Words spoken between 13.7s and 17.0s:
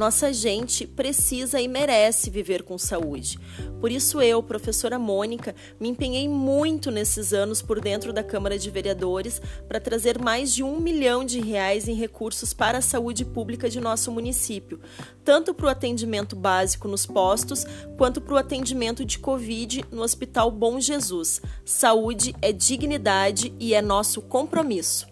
nosso município, tanto para o atendimento básico